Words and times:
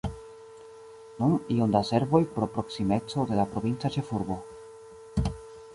Nun 1.19 1.35
iom 1.57 1.75
da 1.75 1.81
servoj 1.91 2.23
pro 2.39 2.49
proksimeco 2.57 3.27
de 3.33 3.39
la 3.43 3.47
provinca 3.53 3.95
ĉefurbo. 3.99 4.41